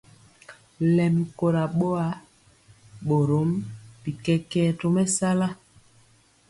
Lɛmi 0.95 1.23
kora 1.37 1.63
boa, 1.77 2.05
borom 3.07 3.49
bi 4.01 4.11
kɛkɛɛ 4.23 4.69
tɔ 4.79 4.87
mesala. 4.95 5.47